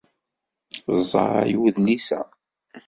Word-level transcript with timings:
Ẓẓay 0.99 1.51
udlis-a. 1.67 2.21